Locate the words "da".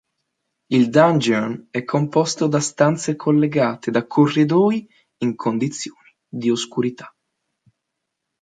2.47-2.59, 3.91-4.07